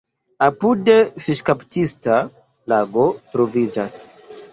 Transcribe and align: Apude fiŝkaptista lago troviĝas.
Apude 0.45 0.93
fiŝkaptista 1.25 2.15
lago 2.73 3.05
troviĝas. 3.35 3.99